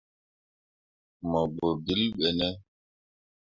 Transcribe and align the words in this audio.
Mo 1.29 1.41
gbǝ 1.53 1.67
ɓilli 1.83 2.07
ɓe 2.17 2.29
ne? 2.39 2.47